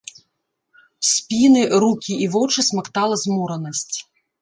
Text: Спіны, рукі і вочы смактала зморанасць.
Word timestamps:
Спіны, 1.09 1.61
рукі 1.85 2.19
і 2.25 2.33
вочы 2.39 2.67
смактала 2.71 3.23
зморанасць. 3.29 3.97